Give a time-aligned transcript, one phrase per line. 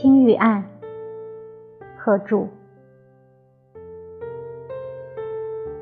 [0.00, 0.62] 青玉案，
[1.96, 2.46] 贺铸。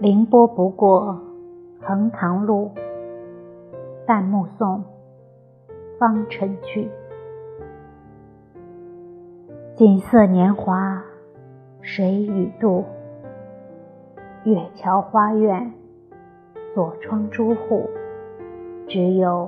[0.00, 1.20] 凌波不过
[1.82, 2.70] 横塘路，
[4.06, 4.82] 但目送
[5.98, 6.88] 方尘去。
[9.74, 11.04] 锦瑟年华
[11.82, 12.86] 谁与度？
[14.44, 15.74] 月桥花院
[16.72, 17.86] 锁窗朱户，
[18.88, 19.46] 只有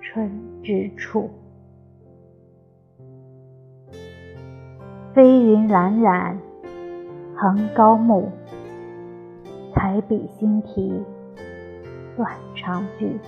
[0.00, 0.28] 春
[0.60, 1.30] 之处。
[5.14, 6.36] 飞云冉冉
[7.36, 8.32] 横高木。
[9.72, 11.04] 彩笔新题
[12.16, 13.20] 断肠句，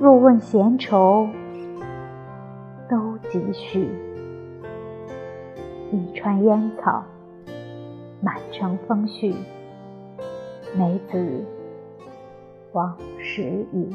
[0.00, 1.28] 若问闲愁，
[2.88, 3.86] 都几许？
[5.90, 7.04] 一川烟草，
[8.22, 9.34] 满城风絮，
[10.74, 11.44] 梅子
[12.72, 13.42] 黄时
[13.74, 13.90] 雨。